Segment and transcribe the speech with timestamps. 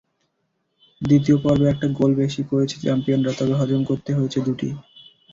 [1.01, 4.67] দ্বিতীয় পর্বে একটা গোল বেশি করেছে চ্যাম্পিয়নরা, তবে হজম করতে হয়েছে দুটি।